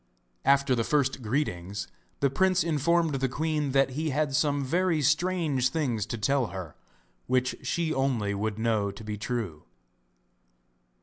[0.45, 1.87] After the first greetings
[2.21, 6.75] the prince informed the queen that he had some very strange things to tell her,
[7.27, 9.61] which she only would know to be true.